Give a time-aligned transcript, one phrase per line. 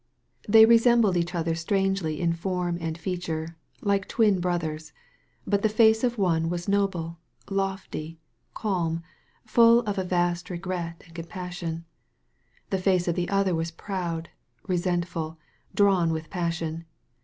[0.49, 3.55] They resembled each other strangely in form and feature—
[3.87, 4.93] Uke twin brothers.
[5.45, 7.19] But the face of one was noble,
[7.51, 8.19] lofty,
[8.55, 9.03] calm,
[9.45, 11.85] full of a vast regret and compassion.
[12.71, 14.29] The face of the other was proud,
[14.67, 15.37] re sentful,
[15.75, 16.85] drawn with passion.